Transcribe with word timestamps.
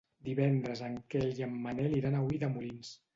Divendres 0.27 0.79
en 0.87 0.95
Quel 1.15 1.27
i 1.41 1.45
en 1.49 1.53
Manel 1.67 1.93
iran 1.99 2.17
a 2.17 2.23
Ulldemolins. 2.31 2.91